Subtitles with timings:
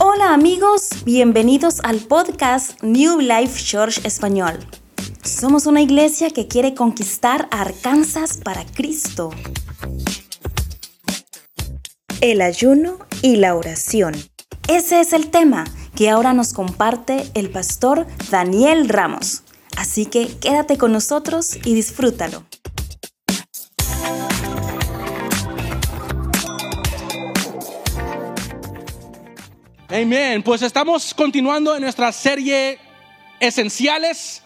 [0.00, 4.58] Hola amigos, bienvenidos al podcast New Life Church Español.
[5.22, 9.30] Somos una iglesia que quiere conquistar Arkansas para Cristo.
[12.20, 14.14] El ayuno y la oración.
[14.68, 15.64] Ese es el tema
[15.94, 19.42] que ahora nos comparte el pastor Daniel Ramos.
[19.90, 22.44] Así que quédate con nosotros y disfrútalo.
[29.88, 30.42] Amén.
[30.42, 32.78] Pues estamos continuando en nuestra serie
[33.40, 34.42] Esenciales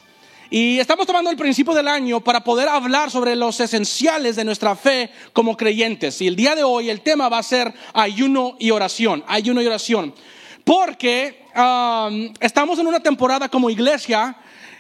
[0.49, 4.77] y estamos tomando el principio del año para poder hablar sobre los esenciales de nuestra
[4.77, 6.21] fe como creyentes.
[6.21, 9.25] Y el día de hoy el tema va a ser ayuno y oración.
[9.27, 10.15] Ayuno y oración.
[10.63, 14.37] Porque um, estamos en una temporada como iglesia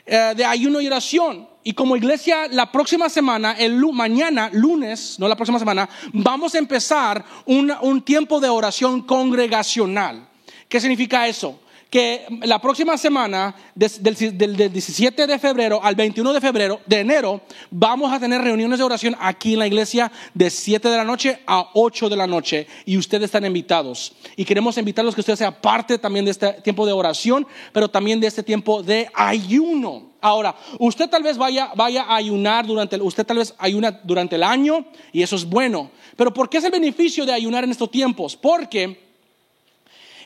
[0.06, 1.48] eh, de ayuno y oración.
[1.64, 6.58] Y como iglesia, la próxima semana, el mañana, lunes, no la próxima semana, vamos a
[6.58, 10.28] empezar un tiempo de oración congregacional.
[10.68, 11.60] ¿Qué significa eso?
[11.92, 18.10] Que la próxima semana, del, 17 de febrero al 21 de febrero, de enero, vamos
[18.10, 21.68] a tener reuniones de oración aquí en la iglesia de 7 de la noche a
[21.74, 24.14] 8 de la noche y ustedes están invitados.
[24.36, 28.20] Y queremos invitarlos que ustedes sean parte también de este tiempo de oración, pero también
[28.20, 30.12] de este tiempo de ayuno.
[30.22, 34.36] Ahora, usted tal vez vaya, vaya a ayunar durante el, usted tal vez ayuna durante
[34.36, 35.90] el año y eso es bueno.
[36.16, 38.34] Pero ¿por qué es el beneficio de ayunar en estos tiempos?
[38.34, 39.11] Porque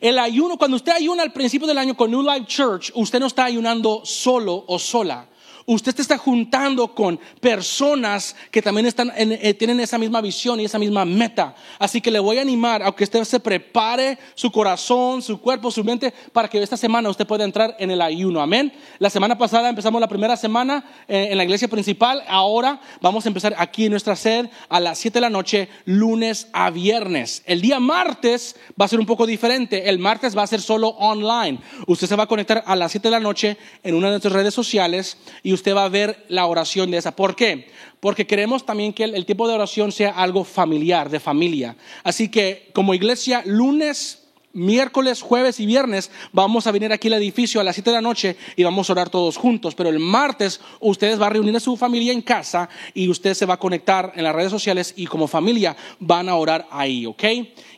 [0.00, 3.26] el ayuno, cuando usted ayuna al principio del año con New Life Church, usted no
[3.26, 5.28] está ayunando solo o sola
[5.66, 10.78] usted está juntando con personas que también están eh, tienen esa misma visión y esa
[10.78, 11.54] misma meta.
[11.78, 15.70] Así que le voy a animar a que usted se prepare su corazón, su cuerpo,
[15.70, 18.40] su mente, para que esta semana usted pueda entrar en el ayuno.
[18.40, 18.72] Amén.
[18.98, 22.22] La semana pasada empezamos la primera semana eh, en la iglesia principal.
[22.28, 26.48] Ahora vamos a empezar aquí en nuestra sede a las 7 de la noche, lunes
[26.52, 27.42] a viernes.
[27.44, 29.88] El día martes va a ser un poco diferente.
[29.88, 31.58] El martes va a ser solo online.
[31.86, 34.32] Usted se va a conectar a las 7 de la noche en una de nuestras
[34.32, 37.16] redes sociales y usted va a ver la oración de esa.
[37.16, 37.68] ¿Por qué?
[37.98, 41.76] Porque queremos también que el, tiempo de oración sea algo familiar, de familia.
[42.04, 44.25] Así que como iglesia, lunes,
[44.56, 48.00] miércoles, jueves y viernes vamos a venir aquí al edificio a las 7 de la
[48.00, 49.74] noche y vamos a orar todos juntos.
[49.74, 53.46] Pero el martes ustedes van a reunir a su familia en casa y usted se
[53.46, 57.24] va a conectar en las redes sociales y como familia van a orar ahí, ¿ok?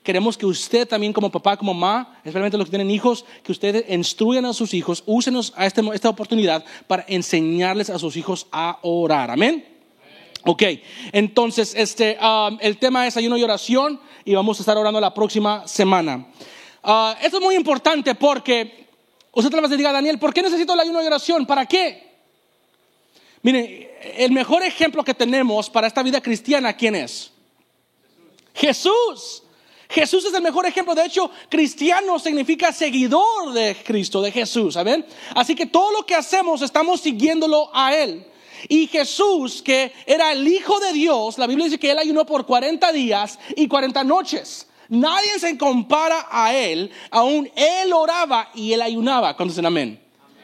[0.02, 3.84] Queremos que usted también como papá, como mamá, especialmente los que tienen hijos, que ustedes
[3.90, 8.78] instruyan a sus hijos, úsenos a este, esta oportunidad para enseñarles a sus hijos a
[8.82, 9.30] orar.
[9.30, 9.64] Amén.
[10.44, 10.62] Ok,
[11.12, 15.12] entonces este, um, el tema es ayuno y oración y vamos a estar orando la
[15.12, 16.26] próxima semana.
[16.88, 18.86] Uh, esto es muy importante porque
[19.32, 21.44] usted tal vez diga, Daniel, ¿por qué necesito el ayuno y oración?
[21.44, 22.16] ¿Para qué?
[23.42, 27.30] Miren, el mejor ejemplo que tenemos para esta vida cristiana, ¿quién es?
[28.54, 29.42] Jesús.
[29.90, 30.94] Jesús es el mejor ejemplo.
[30.94, 34.72] De hecho, cristiano significa seguidor de Cristo, de Jesús.
[34.72, 35.04] ¿saben?
[35.34, 38.26] Así que todo lo que hacemos estamos siguiéndolo a Él.
[38.66, 42.46] Y Jesús, que era el Hijo de Dios, la Biblia dice que Él ayunó por
[42.46, 44.68] 40 días y 40 noches.
[44.88, 49.36] Nadie se compara a Él, aún Él oraba y Él ayunaba.
[49.36, 50.00] Cuando dicen amén.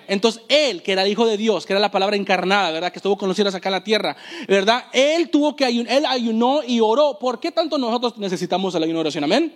[0.06, 2.92] Entonces Él, que era el Hijo de Dios, que era la palabra encarnada, ¿verdad?
[2.92, 4.16] Que estuvo con los cielos acá en la tierra,
[4.46, 4.84] ¿verdad?
[4.92, 7.18] Él tuvo que ayunar, Él ayunó y oró.
[7.18, 9.24] ¿Por qué tanto nosotros necesitamos el ayuno y oración?
[9.24, 9.54] Amén.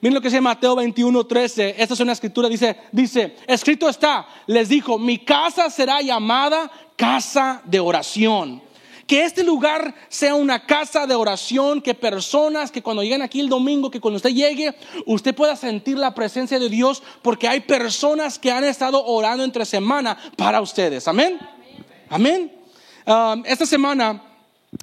[0.00, 1.74] Miren lo que dice Mateo 21, 13.
[1.78, 7.62] Esta es una escritura, dice, dice, escrito está, les dijo, mi casa será llamada casa
[7.64, 8.67] de oración
[9.08, 13.48] que este lugar sea una casa de oración, que personas que cuando lleguen aquí el
[13.48, 14.74] domingo, que cuando usted llegue,
[15.06, 19.64] usted pueda sentir la presencia de Dios, porque hay personas que han estado orando entre
[19.64, 21.08] semana para ustedes.
[21.08, 21.38] Amén.
[22.10, 22.52] Amén.
[23.06, 24.22] Um, esta semana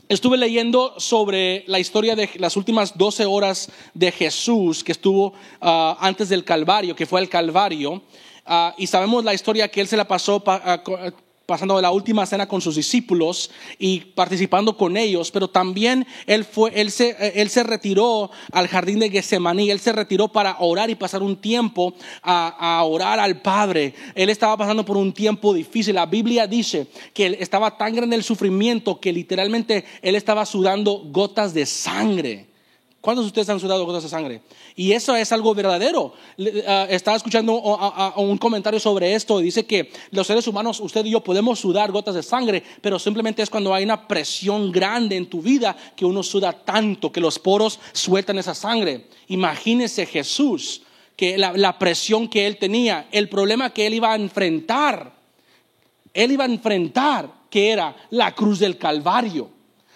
[0.10, 5.96] estuve leyendo sobre la historia de las últimas 12 horas de Jesús que estuvo uh,
[6.00, 8.02] antes del Calvario, que fue el Calvario.
[8.48, 11.12] Uh, y sabemos la historia que él se la pasó uh,
[11.46, 16.72] pasando la última cena con sus discípulos y participando con ellos, pero también él, fue,
[16.80, 20.96] él, se, él se retiró al jardín de Getsemaní, él se retiró para orar y
[20.96, 22.48] pasar un tiempo a,
[22.78, 23.94] a, orar al Padre.
[24.16, 25.96] Él estaba pasando por un tiempo difícil.
[25.96, 31.04] La Biblia dice que él estaba tan grande el sufrimiento que literalmente él estaba sudando
[31.12, 32.55] gotas de sangre.
[33.06, 34.42] ¿Cuántos de ustedes han sudado gotas de sangre?
[34.76, 36.14] Y eso es algo verdadero.
[36.68, 37.54] Ah, estaba escuchando
[38.16, 39.38] un comentario sobre esto.
[39.38, 43.44] Dice que los seres humanos, usted y yo, podemos sudar gotas de sangre, pero simplemente
[43.44, 47.38] es cuando hay una presión grande en tu vida que uno suda tanto que los
[47.38, 49.06] poros sueltan esa sangre.
[49.28, 50.82] Imagínese Jesús,
[51.16, 55.14] que la, la presión que él tenía, el problema que él iba a enfrentar.
[56.12, 59.48] Él iba a enfrentar que era la cruz del Calvario.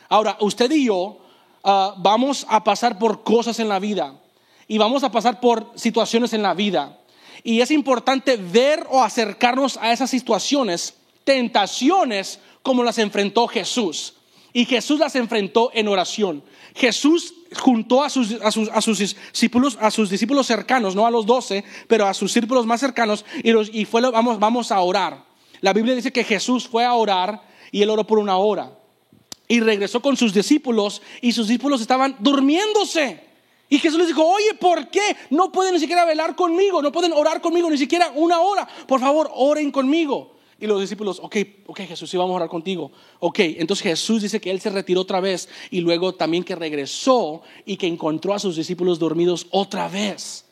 [0.10, 1.18] Ahora, usted y yo
[1.64, 4.20] ah, vamos a pasar por cosas en la vida
[4.68, 6.98] y vamos a pasar por situaciones en la vida.
[7.44, 14.14] Y es importante ver o acercarnos a esas situaciones, tentaciones como las enfrentó Jesús.
[14.52, 16.44] Y Jesús las enfrentó en oración.
[16.76, 21.12] Jesús juntó a sus, a sus, a sus discípulos, a sus discípulos cercanos, no a
[21.12, 25.24] los doce, pero a sus discípulos más cercanos, y, los, fue, vamos, vamos a orar.
[25.62, 27.42] La Biblia dice que Jesús fue a orar
[27.72, 28.72] y él oró por una hora.
[29.50, 33.28] Y regresó con sus discípulos y sus discípulos estaban durmiéndose.
[33.68, 36.82] Y Jesús les dijo, oye, ¿por qué no pueden ni siquiera velar conmigo?
[36.82, 38.68] No pueden orar conmigo ni siquiera una hora.
[38.88, 40.38] Por favor, oren conmigo.
[40.60, 41.38] Y los discípulos, ok,
[41.68, 42.92] ok Jesús, sí vamos a orar contigo.
[43.20, 47.42] Ok, entonces Jesús dice que él se retiró otra vez y luego también que regresó
[47.66, 50.46] y que encontró a sus discípulos dormidos otra vez.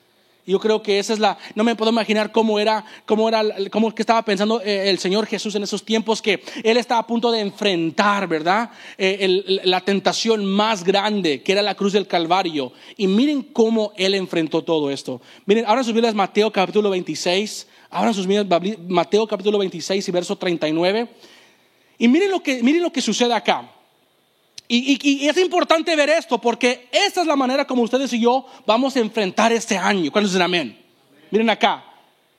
[0.47, 3.93] Yo creo que esa es la, no me puedo imaginar cómo era, cómo era, cómo
[3.93, 7.29] que estaba pensando eh, el Señor Jesús en esos tiempos que Él estaba a punto
[7.31, 8.69] de enfrentar, ¿verdad?
[8.97, 12.71] Eh, la tentación más grande, que era la cruz del Calvario.
[12.95, 15.21] Y miren cómo Él enfrentó todo esto.
[15.45, 18.47] Miren, ahora sus Biblias Mateo capítulo 26, ahora sus Biblias
[18.87, 21.09] Mateo capítulo 26 y verso 39.
[21.97, 23.69] Y miren lo que, miren lo que sucede acá.
[24.69, 28.95] Y, es importante ver esto porque esta es la manera como ustedes y yo vamos
[28.95, 30.11] a enfrentar este año.
[30.11, 30.77] ¿Cuándo dicen amén?
[31.31, 31.85] Miren acá,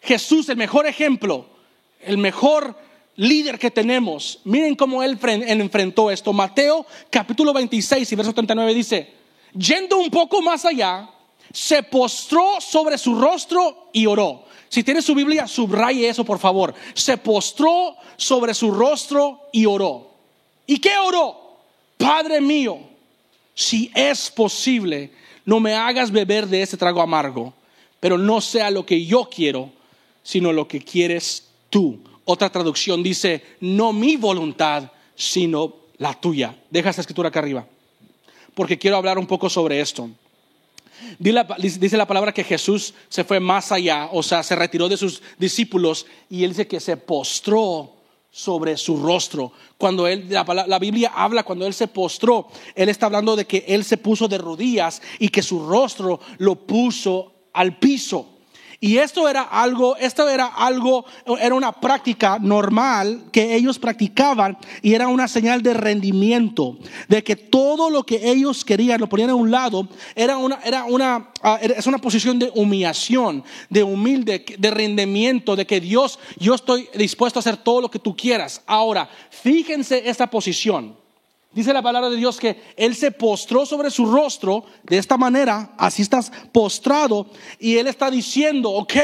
[0.02, 1.46] Jesús, el mejor ejemplo,
[2.00, 2.78] el mejor
[3.16, 4.40] líder que tenemos.
[4.44, 6.32] Miren cómo él, enfrentó esto.
[6.32, 9.14] Mateo capítulo 26 y verso 39 dice,
[9.54, 11.08] yendo un poco más allá,
[11.52, 14.44] se postró sobre su rostro y oró.
[14.68, 16.74] Si tiene su Biblia, subraye eso por favor.
[16.92, 20.10] Se postró sobre su rostro y oró.
[20.66, 21.47] ¿Y qué oró?
[21.98, 22.78] Padre mío,
[23.54, 25.10] si es posible,
[25.44, 27.52] no me hagas beber de este trago amargo,
[28.00, 29.72] pero no sea lo que yo quiero,
[30.22, 31.98] sino lo que quieres tú.
[32.24, 36.56] Otra traducción dice, no mi voluntad, sino la tuya.
[36.70, 37.66] Deja esta escritura acá arriba,
[38.54, 40.08] porque quiero hablar un poco sobre esto.
[41.18, 45.22] Dice la palabra que Jesús se fue más allá, o sea, se retiró de sus
[45.38, 47.97] discípulos y él dice que se postró
[48.38, 49.50] sobre su rostro.
[49.76, 52.46] Cuando él, la, la, Biblia habla, cuando él se postró,
[52.76, 56.54] él está hablando de que él se puso de rodillas y que su rostro lo
[56.54, 58.37] puso al piso.
[58.80, 61.04] Y esto era algo, esto era algo,
[61.40, 66.78] era una práctica normal que ellos practicaban y era una señal de rendimiento,
[67.08, 70.84] de que todo lo que ellos querían lo ponían a un lado, era una, era
[70.84, 76.54] una, ah, es una posición de humillación, de humilde, de rendimiento, de que Dios, yo
[76.54, 78.62] estoy dispuesto a hacer todo lo que tú quieras.
[78.64, 81.07] Ahora, fíjense esta posición.
[81.52, 85.72] Dice la palabra de Dios que Él se postró sobre su rostro de esta manera,
[85.78, 87.26] así estás postrado,
[87.58, 88.94] y Él está diciendo, ok,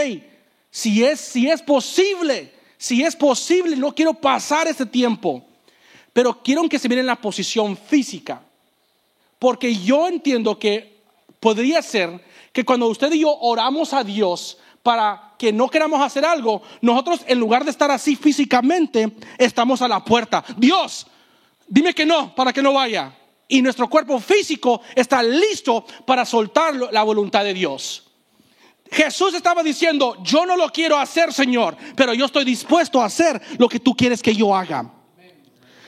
[0.70, 5.42] si es, si es posible, si es posible, no quiero pasar este tiempo,
[6.12, 8.42] pero quiero que se miren la posición física,
[9.38, 11.02] porque yo entiendo que
[11.40, 16.24] podría ser que cuando usted y yo oramos a Dios para que no queramos hacer
[16.24, 20.44] algo, nosotros en lugar de estar así físicamente, estamos a la puerta.
[20.56, 21.06] Dios,
[21.66, 23.12] Dime que no, para que no vaya.
[23.48, 28.04] Y nuestro cuerpo físico está listo para soltar la voluntad de Dios.
[28.90, 33.40] Jesús estaba diciendo, yo no lo quiero hacer, Señor, pero yo estoy dispuesto a hacer
[33.58, 34.90] lo que tú quieres que yo haga.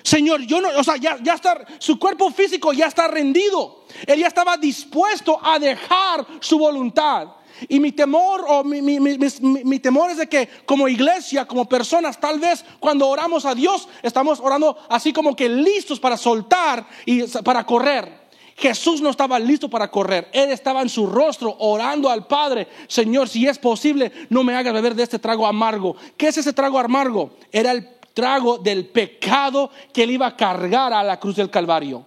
[0.02, 3.86] Señor, yo no, o sea, ya, ya está, su cuerpo físico ya está rendido.
[4.06, 7.28] Él ya estaba dispuesto a dejar su voluntad.
[7.68, 12.64] Y mi temor o mi, temor es de que como iglesia, como personas, tal vez
[12.80, 18.26] cuando oramos a Dios, estamos orando así como que listos para soltar y para correr.
[18.56, 20.28] Jesús no estaba listo para correr.
[20.32, 22.66] Él estaba en su rostro orando al Padre.
[22.88, 25.94] Señor, si es posible, no me hagas beber de este trago amargo.
[26.16, 27.36] ¿Qué es ese trago amargo?
[27.52, 32.06] Era el trago del pecado que él iba a cargar a la cruz del Calvario.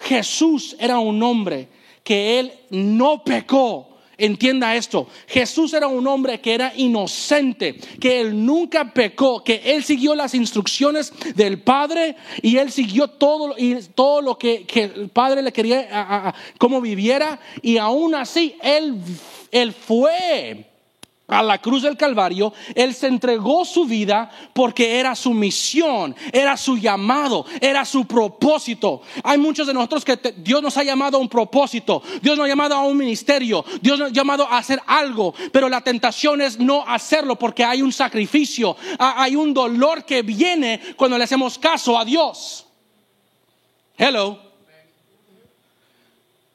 [0.00, 1.68] Jesús era un hombre
[2.02, 8.46] que él no pecó Entienda esto, Jesús era un hombre que era inocente, que él
[8.46, 14.22] nunca pecó, que él siguió las instrucciones del Padre y él siguió todo, y todo
[14.22, 18.98] lo que, el Padre le quería, como viviera, y aún así él,
[19.50, 20.64] él fue
[21.28, 26.56] a la cruz del Calvario, Él se entregó su vida porque era su misión, era
[26.56, 29.02] su llamado, era su propósito.
[29.24, 32.48] Hay muchos de nosotros que Dios nos ha llamado a un propósito, Dios nos ha
[32.48, 36.58] llamado a un ministerio, Dios nos ha llamado a hacer algo, pero la tentación es
[36.58, 41.98] no hacerlo porque hay un sacrificio, hay un dolor que viene cuando le hacemos caso
[41.98, 42.66] a Dios.
[43.98, 44.46] Hello.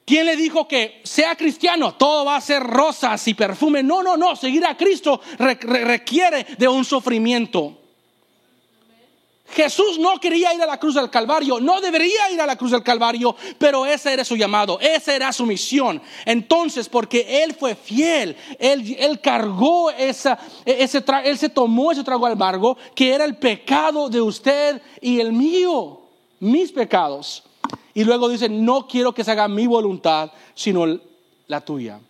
[0.04, 1.94] ¿Quién le dijo que sea cristiano?
[1.94, 3.82] Todo va a ser rosas y perfume.
[3.82, 4.34] No, no, no.
[4.34, 7.78] Seguir a Cristo requiere de un sufrimiento.
[9.54, 12.70] Jesús no quería ir a la cruz del Calvario, no debería ir a la cruz
[12.70, 16.00] del Calvario, pero ese era su llamado, esa era su misión.
[16.24, 22.26] Entonces, porque Él fue fiel, Él, él cargó esa, ese Él se tomó ese trago
[22.26, 26.00] amargo que era el pecado de usted y el mío,
[26.40, 27.44] mis pecados.
[27.94, 30.98] Y luego dice, no quiero que se haga mi voluntad, sino
[31.46, 32.00] la tuya.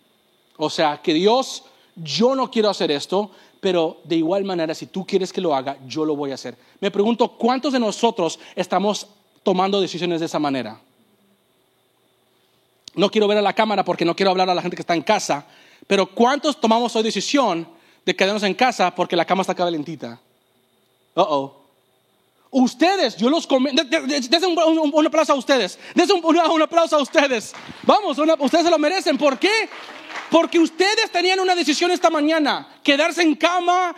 [0.57, 1.63] O sea, que Dios,
[1.95, 5.77] yo no quiero hacer esto, pero de igual manera, si tú quieres que lo haga,
[5.87, 6.57] yo lo voy a hacer.
[6.79, 9.07] Me pregunto, ¿cuántos de nosotros estamos
[9.41, 10.79] tomando decisiones de esa manera?
[12.95, 14.95] No quiero ver a la cámara porque no quiero hablar a la gente que está
[14.95, 15.47] en casa,
[15.87, 17.67] pero ¿cuántos tomamos hoy decisión
[18.05, 20.19] de quedarnos en casa porque la cama está calentita?
[21.15, 21.62] Uh oh.
[22.55, 23.83] Ustedes, yo los comento.
[23.83, 25.79] Dense un, aplauso a ustedes.
[25.95, 27.51] Dense un, aplauso a ustedes.
[27.81, 29.17] Vamos, ustedes se lo merecen.
[29.17, 29.67] ¿Por qué?
[30.29, 33.95] Porque ustedes tenían una decisión esta mañana, quedarse en cama,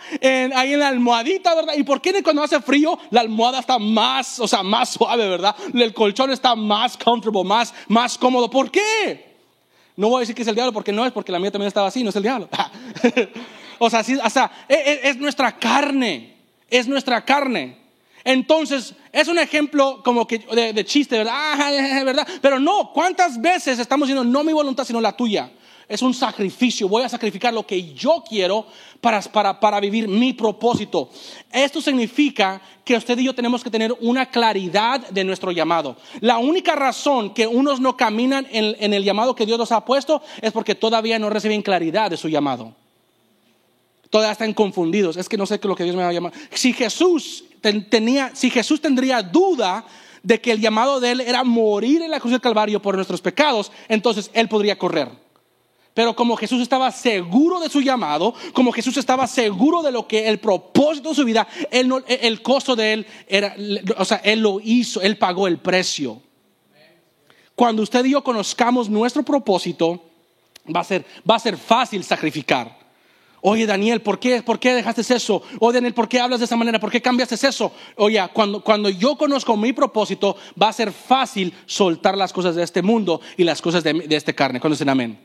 [0.54, 1.74] ahí en la almohadita, ¿verdad?
[1.76, 5.54] ¿Y por qué cuando hace frío la almohada está más, o sea, más suave, ¿verdad?
[5.74, 8.48] El colchón está más comfortable, más, más cómodo.
[8.48, 9.36] ¿Por qué?
[9.96, 11.68] No voy a decir que es el diablo porque no es, porque la mía también
[11.68, 12.48] estaba así, no es el diablo.
[13.78, 16.38] o sea, o sea e, e, es, nuestra carne,
[16.70, 17.85] es nuestra carne.
[18.26, 21.32] Entonces, es un ejemplo como que de, chiste, ¿verdad?
[21.36, 22.26] Ah, ¿verdad?
[22.42, 25.48] Pero no, ¿cuántas veces estamos diciendo no mi voluntad, sino la tuya?
[25.88, 26.88] es un sacrificio.
[26.88, 28.66] Voy a sacrificar lo que yo quiero
[29.00, 29.22] para,
[29.60, 31.10] para, vivir mi propósito.
[31.52, 35.96] Esto significa que usted y yo tenemos que tener una claridad de nuestro llamado.
[36.20, 39.84] La única razón que unos no caminan en, en el llamado que Dios nos ha
[39.84, 42.74] puesto es porque todavía no reciben claridad de su llamado.
[44.10, 45.16] Todavía están confundidos.
[45.16, 46.32] Es que no sé qué es lo que Dios me va a llamar.
[46.52, 47.44] Si Jesús
[47.90, 49.84] tenía, si Jesús tendría duda
[50.22, 53.20] de que el llamado de él era morir en la cruz del Calvario por nuestros
[53.20, 55.08] pecados, entonces él podría correr.
[55.94, 60.28] Pero como Jesús estaba seguro de su llamado, como Jesús estaba seguro de lo que
[60.28, 63.56] el propósito de su vida, el costo de él era,
[63.96, 66.20] o sea, él lo hizo, él pagó el precio.
[67.54, 70.02] Cuando usted y yo conozcamos nuestro propósito,
[70.74, 72.75] va a ser, va a ser fácil sacrificar.
[73.48, 75.40] Oye, Daniel, ¿por qué, ¿por qué dejaste eso?
[75.60, 76.80] Oye, Daniel, ¿por qué hablas de esa manera?
[76.80, 77.70] ¿Por qué cambiaste eso?
[77.94, 82.64] Oye, cuando, cuando yo conozco mi propósito, va a ser fácil soltar las cosas de
[82.64, 84.58] este mundo y las cosas de, de este carne.
[84.58, 85.16] Cuando dicen amén.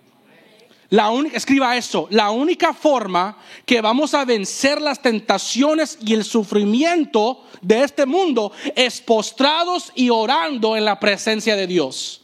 [0.90, 7.44] La escriba eso, la única forma que vamos a vencer las tentaciones y el sufrimiento
[7.62, 12.22] de este mundo es postrados y orando en la presencia de Dios.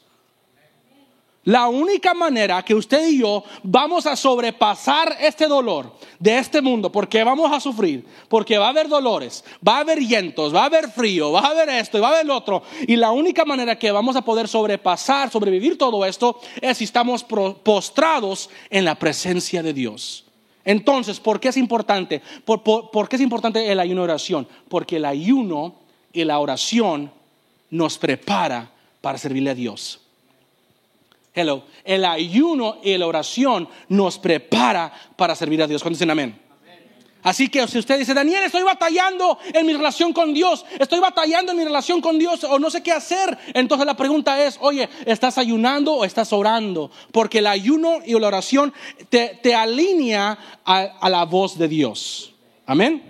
[1.48, 6.92] La única manera que usted y yo vamos a sobrepasar este dolor de este mundo,
[6.92, 10.66] porque vamos a sufrir, porque va a haber dolores, va a haber llantos, va a
[10.66, 12.64] haber frío, va a haber esto y va a haber lo otro.
[12.86, 17.24] Y la única manera que vamos a poder sobrepasar, sobrevivir todo esto, es si estamos
[17.24, 20.26] postrados en la presencia de Dios.
[20.66, 22.22] Entonces, ¿por qué es importante?
[22.44, 24.50] ¿Por, qué es importante el ayuno y oración?
[24.68, 25.76] Porque el ayuno
[26.12, 27.10] y la oración
[27.70, 30.02] nos prepara para servirle a Dios.
[31.40, 31.66] Hello.
[31.84, 35.84] El ayuno y la oración nos prepara para servir a Dios.
[35.84, 36.42] Cuando dicen amén.
[37.22, 41.52] Así que si usted dice, Daniel, estoy batallando en mi relación con Dios, estoy batallando
[41.52, 44.90] en mi relación con Dios o no sé qué hacer, entonces la pregunta es, oye,
[45.06, 46.90] ¿estás ayunando o estás orando?
[47.12, 48.74] Porque el ayuno y la oración
[49.10, 52.34] te, alinea a, a la voz de Dios.
[52.66, 53.04] Amén.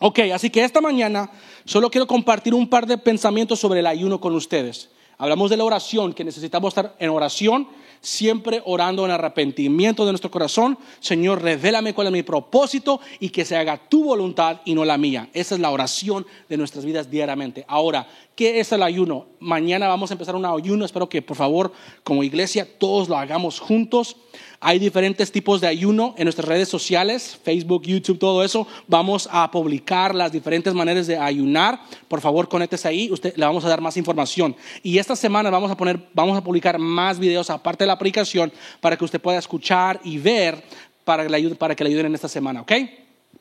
[0.00, 1.30] Ok, así que esta mañana
[1.64, 4.88] solo quiero compartir un par de pensamientos sobre el ayuno con ustedes.
[5.18, 7.68] Hablamos de la oración, que necesitamos estar en oración,
[8.00, 10.78] siempre orando en arrepentimiento de nuestro corazón.
[11.00, 14.98] Señor, revélame cuál es mi propósito y que se haga tu voluntad y no la
[14.98, 15.28] mía.
[15.32, 17.64] Esa es la oración de nuestras vidas diariamente.
[17.68, 19.26] Ahora, ¿qué es el ayuno?
[19.40, 20.84] Mañana vamos a empezar un ayuno.
[20.84, 24.16] Espero que por favor, como iglesia, todos lo hagamos juntos.
[24.60, 28.66] Hay diferentes tipos de ayuno en nuestras redes sociales, Facebook, YouTube, todo eso.
[28.86, 31.80] Vamos a publicar las diferentes maneras de ayunar.
[32.08, 34.56] Por favor, conéctese ahí, usted le vamos a dar más información.
[34.82, 38.52] Y esta semana vamos a poner, vamos a publicar más videos aparte de la aplicación
[38.80, 40.62] para que usted pueda escuchar y ver
[41.04, 42.72] para que le, ayude, para que le ayuden en esta semana, ¿ok?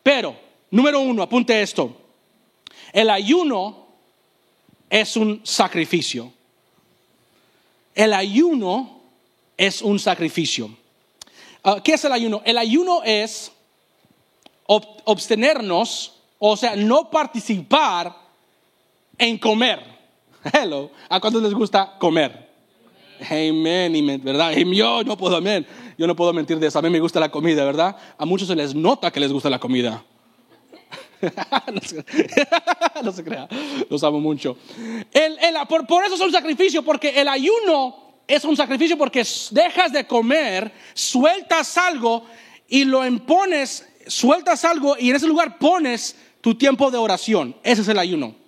[0.01, 0.35] Pero,
[0.69, 1.95] número uno, apunte esto.
[2.91, 3.88] El ayuno
[4.89, 6.31] es un sacrificio.
[7.95, 9.01] El ayuno
[9.57, 10.82] es un sacrificio.
[11.63, 12.41] Ah, ¿Qué es el ayuno?
[12.43, 13.51] El ayuno es
[15.05, 18.13] abstenernos, o sea, no participar
[19.17, 19.82] en comer.
[20.53, 22.51] Hello, ¿a cuántos les gusta comer?
[23.29, 24.51] Amén, ¿verdad?
[24.51, 25.65] Yo no puedo, amén.
[25.98, 26.79] Yo no puedo mentir de eso.
[26.79, 27.96] A mí me gusta la comida, ¿verdad?
[28.17, 30.03] A muchos se les nota que les gusta la comida.
[33.01, 33.48] no, se, crea,
[33.89, 34.58] los amo mucho.
[35.70, 40.05] por, por eso es un sacrificio, porque el ayuno es un sacrificio porque dejas de
[40.05, 42.25] comer, sueltas algo
[42.67, 47.55] y lo impones, sueltas algo y en ese lugar pones tu tiempo de oración.
[47.63, 48.42] Ese es el ayuno.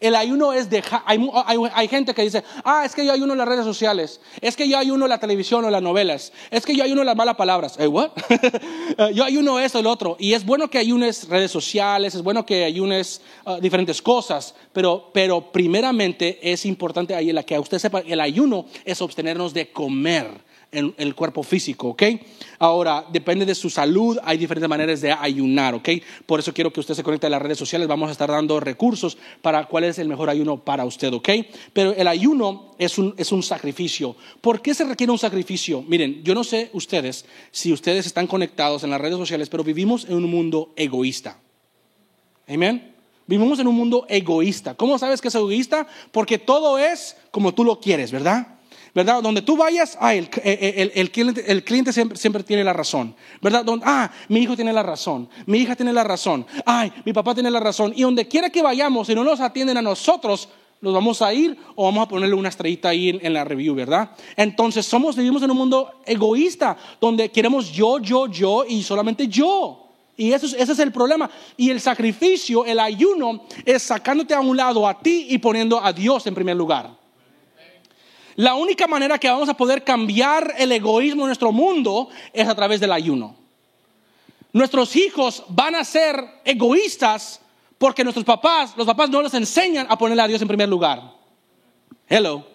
[0.00, 3.32] El ayuno es dejar, hay, hay, hay, gente que dice, ah, es que yo ayuno
[3.32, 6.64] en las redes sociales, es que yo ayuno en la televisión o las novelas, es
[6.66, 7.76] que yo ayuno en las malas palabras.
[7.78, 8.10] ¿Eh, what?
[9.14, 10.16] yo ayuno eso, el otro.
[10.18, 15.10] Y es bueno que ayunes redes sociales, es bueno que ayunes uh, diferentes cosas, pero,
[15.12, 20.45] pero primeramente es importante ahí la que usted sepa, el ayuno es abstenernos de comer
[20.76, 22.02] en el cuerpo físico, ¿ok?
[22.58, 25.88] Ahora, depende de su salud, hay diferentes maneras de ayunar, ¿ok?
[26.26, 28.60] Por eso quiero que usted se conecte a las redes sociales, vamos a estar dando
[28.60, 31.28] recursos para cuál es el mejor ayuno para usted, ¿ok?
[31.72, 34.16] Pero el ayuno es un, es un sacrificio.
[34.40, 35.82] ¿Por qué se requiere un sacrificio?
[35.82, 40.04] Miren, yo no sé ustedes si ustedes están conectados en las redes sociales, pero vivimos
[40.04, 41.38] en un mundo egoísta.
[42.46, 42.94] ¿Amén?
[43.26, 44.74] Vivimos en un mundo egoísta.
[44.74, 45.86] ¿Cómo sabes que es egoísta?
[46.12, 48.55] Porque todo es como tú lo quieres, ¿verdad?
[48.96, 49.22] ¿Verdad?
[49.22, 53.62] Donde tú vayas, ah, el, el, cliente, el cliente siempre, siempre, tiene la razón, ¿verdad?
[53.62, 57.34] Donde, ah, mi hijo tiene la razón, mi hija tiene la razón, ay, mi papá
[57.34, 57.92] tiene la razón.
[57.94, 60.48] Y donde quiera que vayamos, si no nos atienden a nosotros,
[60.80, 64.12] nos vamos a ir o vamos a ponerle una estrellita ahí en, la review, ¿verdad?
[64.34, 69.88] Entonces somos, vivimos en un mundo egoísta, donde queremos yo, yo, yo y solamente yo.
[70.16, 71.28] Y eso, ese es el problema.
[71.58, 75.92] Y el sacrificio, el ayuno, es sacándote a un lado a ti y poniendo a
[75.92, 76.95] Dios en primer lugar.
[78.36, 82.54] La única manera que vamos a poder cambiar el egoísmo en nuestro mundo es a
[82.54, 83.34] través del ayuno.
[84.52, 87.40] Nuestros hijos van a ser egoístas
[87.78, 91.14] porque nuestros papás, los papás no les enseñan a ponerle a Dios en primer lugar.
[92.08, 92.46] Hello,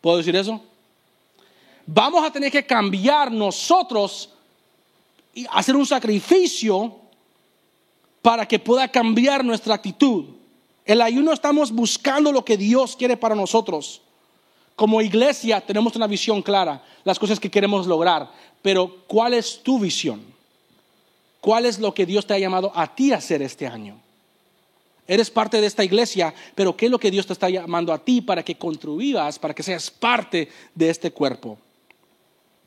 [0.00, 0.60] ¿puedo decir eso?
[1.84, 4.30] Vamos a tener que cambiar nosotros
[5.34, 6.96] y hacer un sacrificio
[8.22, 10.26] para que pueda cambiar nuestra actitud.
[10.84, 14.02] El ayuno estamos buscando lo que Dios quiere para nosotros.
[14.78, 18.30] Como iglesia tenemos una visión clara, las cosas que queremos lograr,
[18.62, 20.22] pero ¿cuál es tu visión?
[21.40, 24.00] ¿Cuál es lo que Dios te ha llamado a ti a hacer este año?
[25.04, 27.98] Eres parte de esta iglesia, pero ¿qué es lo que Dios te está llamando a
[27.98, 31.58] ti para que contribuyas, para que seas parte de este cuerpo?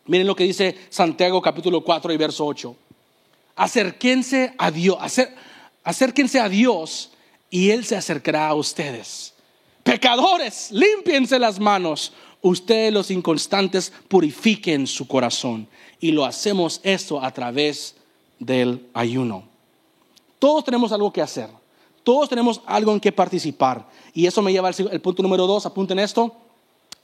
[0.08, 2.76] Miren lo que dice Santiago capítulo 4 y verso 8.
[3.56, 4.97] Acérquense a Dios,
[5.82, 7.12] acérquense a Dios
[7.50, 9.31] y Él se acercará a ustedes.
[9.84, 12.13] Pecadores, límpiense las manos.
[12.41, 15.67] Ustedes los inconstantes purifiquen su corazón.
[16.00, 17.96] Y lo hacemos esto a través
[18.39, 19.44] del ayuno.
[20.39, 21.50] Todos tenemos algo que hacer.
[22.04, 23.88] Todos tenemos algo en que participar.
[24.13, 25.65] Y eso me lleva al punto número dos.
[25.65, 26.36] Apunten esto.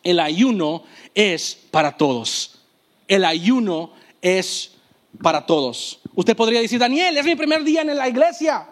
[0.03, 2.59] El ayuno es para todos.
[3.07, 4.71] El ayuno es
[5.21, 5.99] para todos.
[6.15, 8.67] Usted podría decir, Daniel, es mi primer día en la iglesia.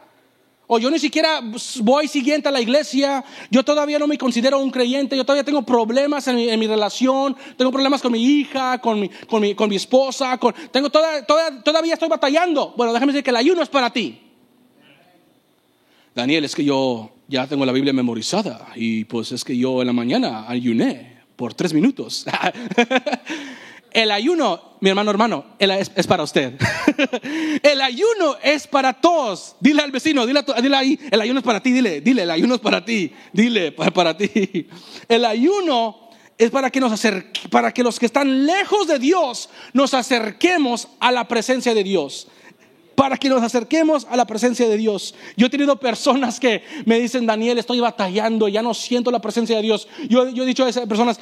[0.68, 1.42] O yo ni siquiera
[1.82, 5.64] voy siguiente a la iglesia, yo todavía no me considero un creyente, yo todavía tengo
[5.64, 9.76] problemas en mi, relación, tengo problemas con mi hija, con mi, con mi, con mi
[9.76, 10.40] esposa,
[10.72, 12.74] tengo todavía estoy batallando.
[12.76, 14.20] Bueno, déjame decir que el ayuno es para ti.
[16.16, 19.88] Daniel, es que yo ya tengo la Biblia memorizada y pues es que yo en
[19.88, 22.26] la mañana ayuné por tres minutos.
[23.96, 26.60] El ayuno, mi hermano hermano, es, para usted.
[27.64, 29.56] el ayuno es para todos.
[29.62, 32.56] Dile al vecino, dile, dile, ahí, el ayuno es para ti, dile, dile, el ayuno
[32.56, 34.68] es para ti, dile, para, para ti.
[35.08, 37.02] El ayuno es para que, nos
[37.50, 42.28] para que los que están lejos de Dios nos acerquemos a la presencia de Dios
[42.96, 45.14] para que nos acerquemos a la presencia de Dios.
[45.38, 49.58] Yo he tenido personas que me dicen, Daniel, estoy batallando, ya no siento la presencia
[49.58, 49.88] de Dios.
[50.10, 51.20] Yo, yo he dicho a esas personas,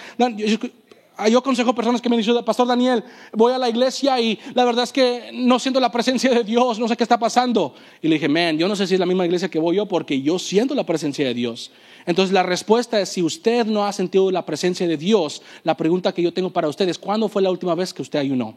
[1.29, 4.83] yo aconsejo personas que me dicen, Pastor Daniel, voy a la iglesia y la verdad
[4.83, 7.75] es que no siento la presencia de Dios, no sé qué está pasando.
[8.01, 9.85] Y le dije, man, yo no sé si es la misma iglesia que voy yo
[9.85, 11.71] porque yo siento la presencia de Dios.
[12.05, 16.13] Entonces la respuesta es, si usted no ha sentido la presencia de Dios, la pregunta
[16.13, 18.55] que yo tengo para usted es, ¿cuándo fue la última vez que usted ayunó?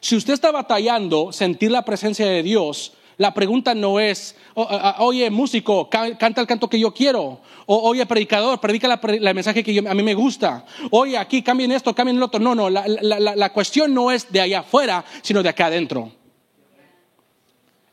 [0.00, 5.90] Si usted está batallando sentir la presencia de Dios, la pregunta no es, oye, músico,
[5.90, 7.40] canta el canto que yo quiero.
[7.66, 10.64] O, oye, predicador, predica el mensaje que a mí me gusta.
[10.92, 12.38] Oye, aquí cambien esto, cambien el otro.
[12.38, 16.12] No, no, la, cuestión no es de allá afuera, sino de acá adentro.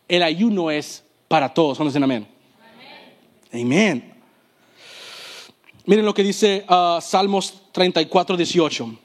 [0.07, 1.79] El ayuno es para todos.
[1.79, 2.27] ¿Dónde dicen amén?
[3.51, 4.13] Amén.
[5.85, 9.04] Miren lo que dice uh, Salmos 34, 18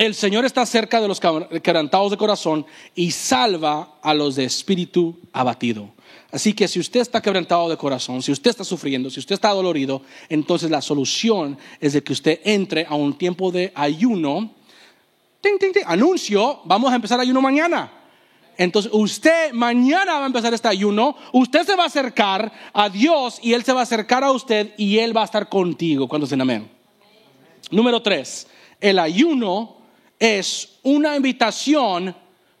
[0.00, 5.14] el Señor está cerca de los quebrantados de corazón y salva a los de espíritu
[5.30, 5.90] abatido.
[6.32, 9.50] Así que si usted está quebrantado de corazón, si usted está sufriendo, si usted está
[9.50, 14.54] dolorido, entonces la solución es de que usted entre a un tiempo de ayuno.
[15.84, 17.92] Anuncio, vamos a empezar ayuno mañana.
[18.56, 23.38] Entonces usted mañana va a empezar este ayuno, usted se va a acercar a Dios
[23.42, 26.08] y Él se va a acercar a usted y Él va a estar contigo.
[26.08, 26.70] cuando se amén?
[27.70, 28.46] Número tres,
[28.80, 29.79] el ayuno
[30.20, 32.14] es una invitación,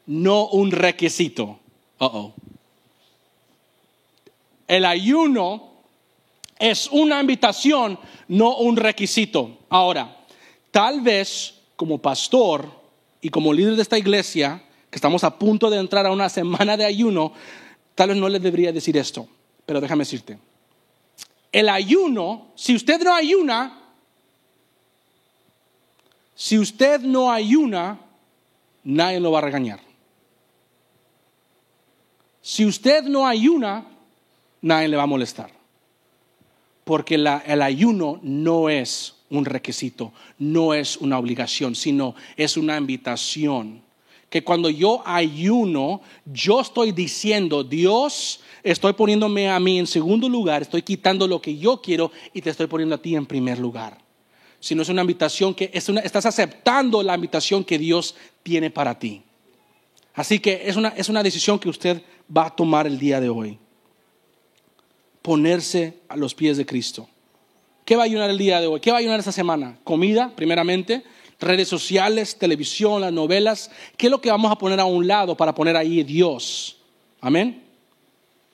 [0.06, 1.60] no un requisito.
[2.00, 2.32] Uh -oh.
[4.66, 5.70] El ayuno
[6.60, 9.60] Es una invitación, no un requisito.
[9.70, 10.14] Ahora,
[10.70, 12.70] tal vez como pastor
[13.22, 16.76] y como líder de esta iglesia, que estamos a punto de entrar a una semana
[16.76, 17.32] de ayuno,
[17.94, 19.26] tal vez no le debería decir esto,
[19.64, 20.38] pero déjame decirte.
[21.50, 23.79] El ayuno, si usted no ayuna,
[26.40, 28.00] si usted no ayuna,
[28.82, 29.78] nadie lo va a regañar.
[32.40, 33.84] Si usted no ayuna,
[34.62, 35.50] nadie le va a molestar.
[36.84, 43.82] Porque el ayuno no es un requisito, no es una obligación, sino es una invitación.
[44.30, 50.62] Que cuando yo ayuno, yo estoy diciendo, Dios, estoy poniéndome a mí en segundo lugar,
[50.62, 54.09] estoy quitando lo que yo quiero y te estoy poniendo a ti en primer lugar.
[54.60, 59.22] Sino es una invitación que estás aceptando la invitación que Dios tiene para ti.
[60.14, 62.02] Así que es una, es una decisión que usted
[62.36, 63.58] va a tomar el día de hoy.
[65.22, 67.08] Ponerse a los pies de Cristo.
[67.84, 68.80] ¿Qué va a ayunar el día de hoy?
[68.80, 69.78] ¿Qué va a ayunar esta semana?
[69.82, 71.02] Comida, primeramente,
[71.40, 73.70] redes sociales, televisión, las novelas.
[73.96, 76.76] ¿Qué es lo que vamos a poner a un lado para poner ahí Dios?
[77.20, 77.64] Amén.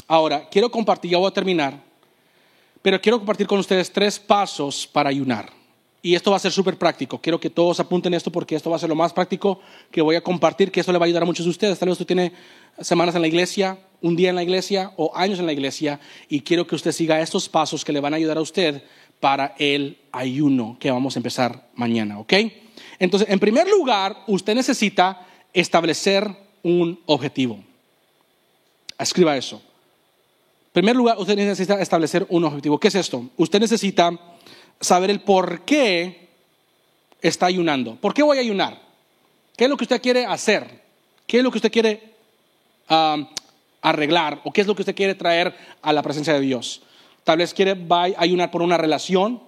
[0.09, 1.83] Ahora, quiero compartir, ya voy a terminar,
[2.81, 5.51] pero quiero compartir con ustedes tres pasos para ayunar.
[6.07, 7.21] Y esto va a ser súper práctico.
[7.21, 9.59] Quiero que todos apunten esto porque esto va a ser lo más práctico
[9.91, 11.81] que voy a compartir, que esto le va a ayudar a muchos de ustedes.
[11.81, 12.33] Tal vez usted tiene
[12.81, 16.43] semanas en la iglesia, un día en la iglesia o años en la iglesia y
[16.43, 18.85] quiero que usted siga estos pasos que le van a ayudar a usted
[19.19, 22.35] para el ayuno que vamos a empezar mañana, ¿ok?
[23.01, 26.31] Entonces, en primer lugar, usted necesita establecer
[26.63, 27.59] un objetivo.
[28.97, 29.57] Escriba eso.
[29.57, 32.79] En primer lugar, usted necesita establecer un objetivo.
[32.79, 33.29] ¿Qué es esto?
[33.37, 34.17] Usted necesita
[34.81, 36.29] saber el por qué
[37.21, 37.97] está ayunando.
[37.97, 38.81] ¿Por qué voy a ayunar?
[39.57, 40.83] ¿Qué es lo que usted quiere hacer?
[41.27, 42.15] ¿Qué es lo que usted quiere
[43.81, 44.41] arreglar?
[44.45, 46.83] ¿O qué es lo que usted quiere traer a la presencia de Dios?
[47.25, 49.43] Tal vez quiere va a ayunar por una relación,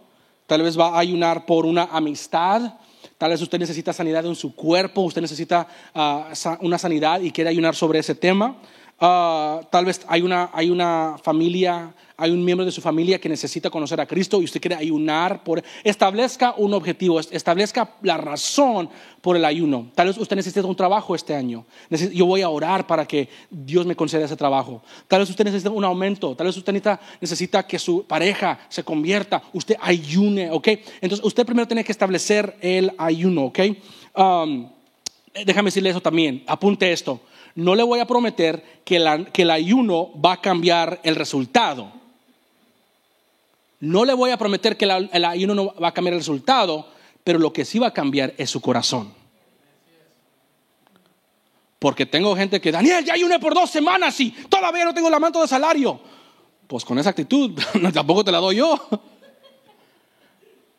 [0.46, 2.74] tal vez va a ayunar por una amistad,
[3.18, 7.50] tal vez usted necesita sanidad en su cuerpo, usted necesita ah, una sanidad y quiere
[7.50, 8.56] ayunar sobre ese tema.
[9.00, 13.28] Ah, tal vez hay una, hay una familia, hay un miembro de su familia que
[13.28, 15.62] necesita conocer a Cristo y usted quiere ayunar por...
[15.84, 19.92] Establezca un objetivo, establezca la razón por el ayuno.
[19.94, 21.64] Tal vez usted necesita un trabajo este año.
[22.12, 24.82] Yo voy a orar para que Dios me conceda ese trabajo.
[25.06, 26.34] Tal vez usted necesita un aumento.
[26.34, 29.44] Tal vez usted necesita, necesita que su pareja se convierta.
[29.52, 30.68] Usted ayune, ¿ok?
[31.00, 33.60] Entonces usted primero tiene que establecer el ayuno, ¿ok?
[34.16, 34.68] Um,
[35.46, 36.42] déjame decirle eso también.
[36.48, 37.20] Apunte esto
[37.54, 41.92] no le voy a prometer que, el ayuno va a cambiar el resultado.
[43.80, 46.88] No le voy a prometer que el ayuno no va a cambiar el resultado,
[47.24, 49.12] pero lo que sí va a cambiar es su corazón.
[51.78, 55.20] Porque tengo gente que, Daniel, ya ayuné por dos semanas y todavía no tengo la
[55.20, 56.00] manto de salario.
[56.66, 57.52] Pues con esa actitud
[57.94, 58.78] tampoco te la doy yo.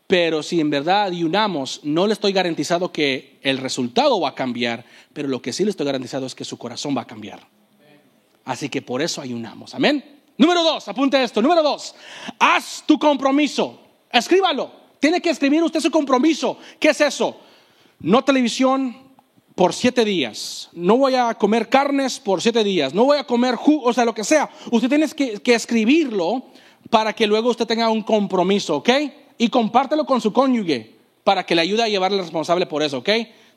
[0.10, 4.84] Pero si en verdad ayunamos, no le estoy garantizado que el resultado va a cambiar,
[5.14, 7.48] pero lo que sí le estoy garantizado es que su corazón va a cambiar.
[8.44, 9.76] Así que por eso ayunamos.
[9.76, 10.04] Amén.
[10.36, 11.44] Número dos, apunte esto.
[11.44, 11.94] Número dos,
[12.40, 13.80] haz tu compromiso.
[14.12, 14.72] Escríbalo.
[15.00, 16.58] Tiene que escribir usted su compromiso.
[16.80, 17.40] ¿Qué es eso?
[18.00, 18.98] No televisión
[19.54, 20.70] por siete días.
[20.74, 22.96] No voy a comer carnes por siete días.
[22.96, 24.50] No voy a comer jugo, o sea, lo que sea.
[24.72, 26.48] Usted tiene que, que escribirlo
[26.90, 28.90] para que luego usted tenga un compromiso, ¿ok?
[29.40, 33.00] Y compártelo con su cónyuge para que le ayude a llevar el responsable por eso,
[33.00, 33.10] ¿ok?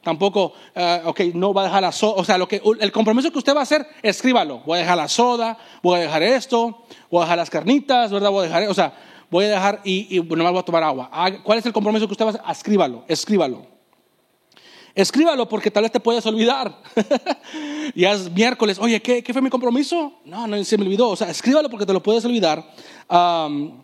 [0.03, 3.31] Tampoco, uh, ok, no va a dejar la soda, o sea, lo que, el compromiso
[3.31, 4.61] que usted va a hacer, escríbalo.
[4.65, 8.31] Voy a dejar la soda, voy a dejar esto, voy a dejar las carnitas, ¿verdad?
[8.31, 8.95] Voy a dejar, o sea,
[9.31, 11.11] voy a dejar y, y bueno, voy a tomar agua.
[11.43, 12.43] ¿Cuál es el compromiso que usted va a hacer?
[12.49, 13.67] Escríbalo, escríbalo.
[14.95, 16.81] Escríbalo porque tal vez te puedes olvidar.
[17.95, 20.21] ya es miércoles, oye, ¿qué, ¿qué, fue mi compromiso?
[20.25, 21.09] No, no se me olvidó.
[21.09, 22.65] O sea, escríbalo porque te lo puedes olvidar.
[23.09, 23.82] Um,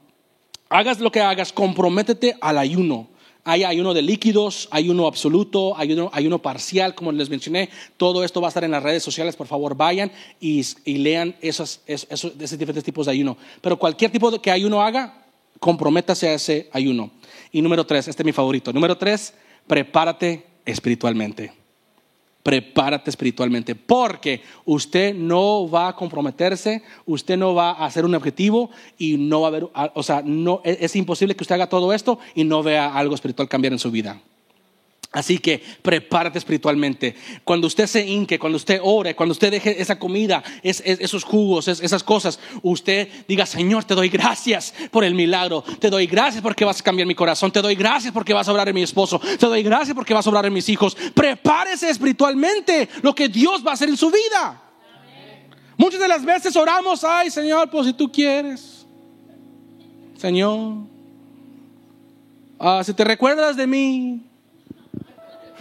[0.69, 3.09] hagas lo que hagas, comprométete al ayuno.
[3.45, 7.71] Hay ayuno de líquidos, ayuno absoluto, ayuno, ayuno parcial, como les mencioné.
[7.97, 9.37] Todo esto va a estar en las redes sociales.
[9.37, 10.63] Por favor, vayan y,
[10.99, 13.39] lean esos, esos, diferentes tipos de ayuno.
[13.63, 15.25] Pero cualquier tipo de que ayuno haga,
[15.61, 17.11] comprométase a ese ayuno.
[17.51, 18.71] Y número tres, este es mi favorito.
[18.73, 19.33] Número tres,
[19.67, 21.58] prepárate espiritualmente
[22.43, 28.71] prepárate espiritualmente, porque usted no va a comprometerse, usted no va a hacer un objetivo
[28.97, 32.19] y no va a haber, o sea, no, es imposible que usted haga todo esto
[32.35, 34.21] y no vea algo espiritual cambiar en su vida.
[35.11, 37.15] Así que prepárate espiritualmente.
[37.43, 42.05] Cuando usted se hinque, cuando usted ore, cuando usted deje esa comida, esos jugos, esas
[42.05, 45.65] cosas, usted diga, Señor, te doy gracias por el milagro.
[45.81, 47.51] Te doy gracias porque vas a cambiar mi corazón.
[47.51, 49.19] Te doy gracias porque vas a obrar en mi esposo.
[49.19, 50.95] Te doy gracias porque vas a obrar en mis hijos.
[51.15, 54.63] Prepárese espiritualmente lo que Dios va a hacer en su vida.
[55.79, 58.85] Muchas de las veces oramos, ay Señor, pues si tú quieres.
[60.19, 60.79] Señor,
[62.59, 64.28] ah, si te recuerdas de mí,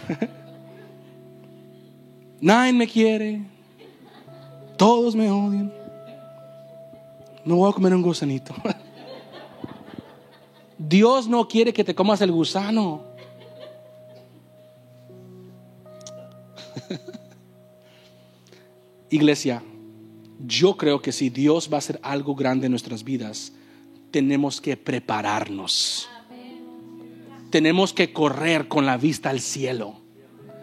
[2.40, 3.42] nadie me quiere,
[4.76, 5.72] todos me odian,
[7.44, 8.54] no voy a comer un gusanito.
[10.78, 13.02] Dios no quiere que te comas el gusano.
[19.10, 19.62] Iglesia,
[20.46, 23.52] yo creo que si Dios va a hacer algo grande en nuestras vidas,
[24.10, 26.06] tenemos que prepararnos.
[27.50, 30.00] Tenemos que correr con la vista al cielo,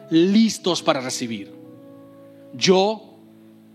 [0.09, 1.53] listos para recibir.
[2.53, 3.15] Yo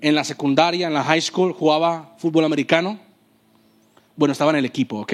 [0.01, 2.99] en la secundaria, en la high school, jugaba fútbol americano.
[4.17, 5.13] Bueno, estaba en el equipo, ¿ok?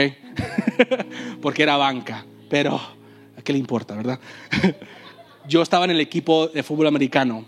[1.40, 4.18] Porque era banca, pero ¿a qué le importa, verdad?
[5.48, 7.46] Yo estaba en el equipo de fútbol americano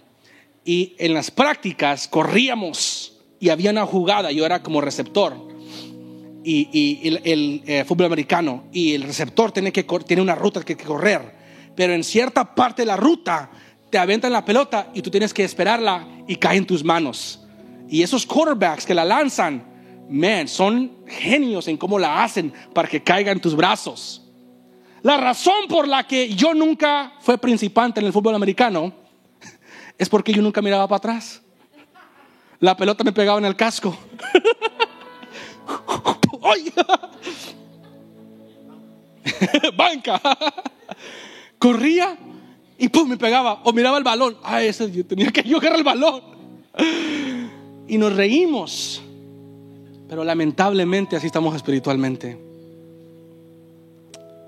[0.65, 5.48] y en las prácticas corríamos y había una jugada, yo era como receptor
[6.51, 10.85] y, el, eh, fútbol americano y el receptor tiene, que, tiene una ruta que, que
[10.85, 11.35] correr,
[11.77, 13.51] pero en cierta parte de la ruta
[13.91, 17.41] te aventan la pelota y tú tienes que esperarla y cae en tus manos.
[17.89, 19.65] Y esos quarterbacks que la lanzan,
[20.09, 24.25] man, son genios en cómo la hacen para que caiga en tus brazos.
[25.03, 28.93] La razón por la que yo nunca fue principante en el fútbol americano
[29.99, 31.43] es porque yo nunca miraba para atrás.
[32.59, 33.97] La pelota me pegaba en el casco.
[39.77, 40.21] Banca.
[41.59, 42.17] Corría
[42.79, 43.61] y pum, me pegaba.
[43.65, 44.37] O miraba el balón.
[44.43, 46.23] Ah, ese yo tenía que yo agarrar el balón.
[47.87, 49.03] Y nos reímos.
[50.09, 52.39] Pero lamentablemente así estamos espiritualmente.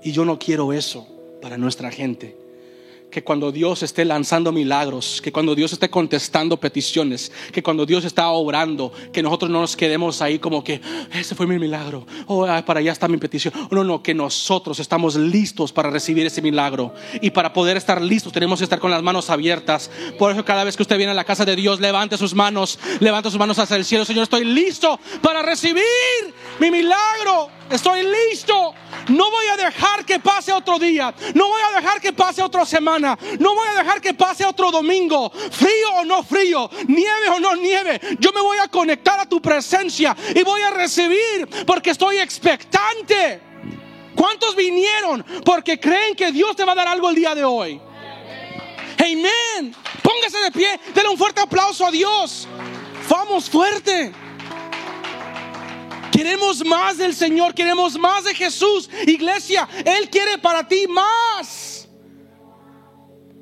[0.03, 1.07] Y yo no quiero eso
[1.41, 2.40] para nuestra gente
[3.11, 8.05] que cuando Dios esté lanzando milagros, que cuando Dios esté contestando peticiones, que cuando Dios
[8.05, 10.81] está obrando, que nosotros no nos quedemos ahí como que
[11.13, 13.53] ese fue mi milagro, oh, para allá está mi petición.
[13.69, 18.33] No, no, que nosotros estamos listos para recibir ese milagro y para poder estar listos
[18.33, 19.91] tenemos que estar con las manos abiertas.
[20.17, 22.79] Por eso cada vez que usted viene a la casa de Dios, levante sus manos,
[22.99, 25.83] levante sus manos hacia el cielo, Señor, estoy listo para recibir
[26.59, 27.49] mi milagro.
[27.69, 28.73] Estoy listo.
[29.09, 31.13] No voy a dejar que pase otro día.
[31.33, 33.17] No voy a dejar que pase otra semana.
[33.39, 35.29] No voy a dejar que pase otro domingo.
[35.29, 36.69] Frío o no frío.
[36.87, 37.99] Nieve o no nieve.
[38.19, 43.41] Yo me voy a conectar a tu presencia y voy a recibir porque estoy expectante.
[44.15, 47.81] ¿Cuántos vinieron porque creen que Dios te va a dar algo el día de hoy?
[48.97, 49.75] Amén.
[50.03, 50.79] Póngase de pie.
[50.93, 52.47] Denle un fuerte aplauso a Dios.
[53.09, 54.11] Vamos fuerte.
[56.11, 58.89] Queremos más del Señor, queremos más de Jesús.
[59.07, 61.87] Iglesia, Él quiere para ti más.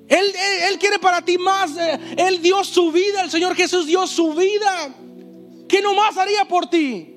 [0.08, 0.26] Él,
[0.68, 1.78] él, quiere para ti más.
[1.78, 4.96] Eh, él dio su vida, el Señor Jesús dio su vida.
[5.68, 7.16] ¿Qué más haría por ti?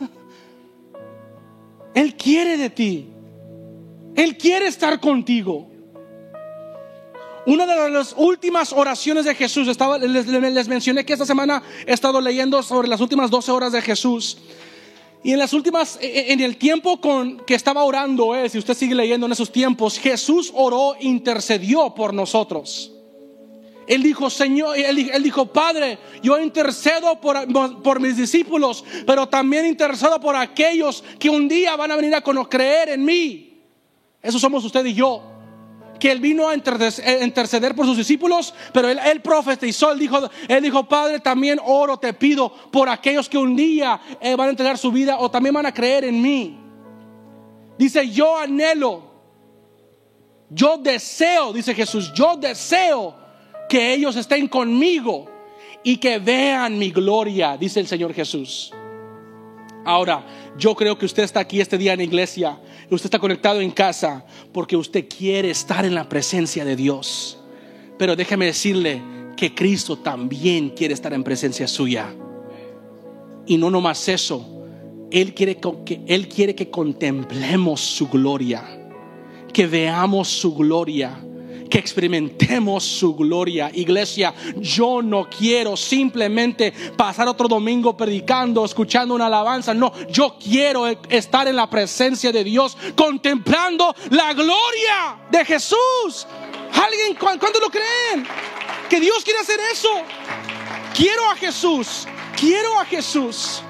[1.94, 3.10] Él quiere de ti.
[4.16, 5.69] Él quiere estar contigo.
[7.46, 12.20] Una de las últimas oraciones de Jesús, estaba, les, mencioné que esta semana he estado
[12.20, 14.36] leyendo sobre las últimas 12 horas de Jesús.
[15.22, 18.58] Y en las últimas, e, e, en el tiempo con que estaba orando, eh, si
[18.58, 22.92] usted sigue leyendo en esos tiempos, Jesús oró, intercedió por nosotros.
[23.86, 27.36] Él dijo, Señor, él, dijo, Padre, yo intercedo por,
[27.82, 32.22] por, mis discípulos, pero también intercedo por aquellos que un día van a venir a
[32.22, 33.60] creer en mí.
[34.22, 35.39] Eso somos usted y yo
[36.00, 40.62] que él vino a interceder por sus discípulos, pero él, él profetizó, él dijo, él
[40.62, 44.78] dijo, Padre, también oro, te pido por aquellos que un día eh, van a entregar
[44.78, 46.58] su vida o también van a creer en mí.
[47.78, 49.10] Dice, yo anhelo,
[50.48, 53.14] yo deseo, dice Jesús, yo deseo
[53.68, 55.30] que ellos estén conmigo
[55.82, 58.72] y que vean mi gloria, dice el Señor Jesús.
[59.84, 60.26] Ahora,
[60.58, 62.58] yo creo que usted está aquí este día en la iglesia,
[62.94, 67.38] usted está conectado en casa porque usted quiere estar en la presencia de Dios.
[67.98, 69.02] Pero déjeme decirle
[69.36, 72.14] que Cristo también quiere estar en presencia suya.
[73.46, 74.64] Y no nomás eso,
[75.10, 78.64] Él quiere que, Él quiere que contemplemos su gloria,
[79.52, 81.24] que veamos su gloria
[81.70, 83.70] que experimentemos su gloria.
[83.72, 89.72] Iglesia, yo no quiero simplemente pasar otro domingo predicando, escuchando una alabanza.
[89.72, 96.26] No, yo quiero estar en la presencia de Dios, contemplando la gloria de Jesús.
[96.74, 98.26] ¿Alguien cuánto lo creen?
[98.88, 99.88] Que Dios quiere hacer eso.
[100.94, 102.08] Quiero a Jesús.
[102.36, 103.62] Quiero a Jesús.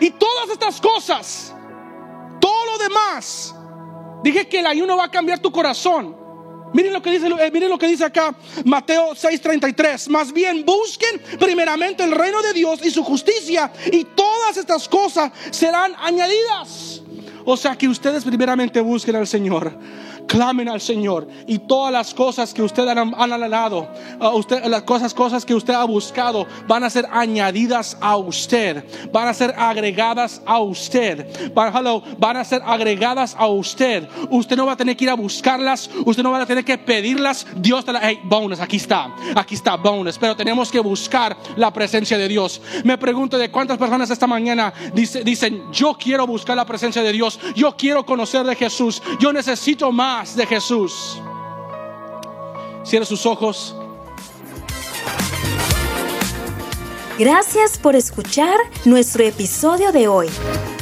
[0.00, 1.54] Y todas estas cosas,
[2.40, 3.54] todo lo demás,
[4.22, 6.19] dije que el ayuno va a cambiar tu corazón.
[6.72, 10.08] Miren lo que dice, eh, miren lo que dice acá Mateo 6:33.
[10.08, 15.32] Más bien busquen primeramente el reino de Dios y su justicia y todas estas cosas
[15.50, 17.02] serán añadidas.
[17.44, 19.76] O sea que ustedes primeramente busquen al Señor
[20.30, 23.12] clamen al Señor y todas las cosas que usted han,
[24.32, 29.26] usted, las cosas, cosas que usted ha buscado, van a ser añadidas a usted, van
[29.26, 31.72] a ser agregadas a usted, van,
[32.16, 34.08] van a ser agregadas a usted.
[34.30, 36.78] Usted no va a tener que ir a buscarlas, usted no va a tener que
[36.78, 37.44] pedirlas.
[37.56, 40.16] Dios te la, hey, bonus, aquí está, aquí está, bonus.
[40.16, 42.62] Pero tenemos que buscar la presencia de Dios.
[42.84, 47.40] Me pregunto de cuántas personas esta mañana dicen, yo quiero buscar la presencia de Dios,
[47.56, 51.18] yo quiero conocer de Jesús, yo necesito más de Jesús.
[52.84, 53.74] Cierra sus ojos.
[57.18, 58.54] Gracias por escuchar
[58.84, 60.28] nuestro episodio de hoy.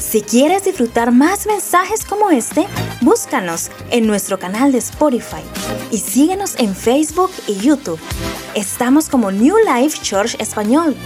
[0.01, 2.67] Si quieres disfrutar más mensajes como este,
[3.01, 5.43] búscanos en nuestro canal de Spotify
[5.93, 8.01] y síguenos en Facebook y YouTube.
[8.57, 10.97] Estamos como New Life Church Español.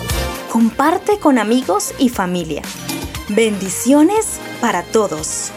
[0.51, 2.63] Comparte con amigos y familia.
[3.29, 5.53] Bendiciones para todos.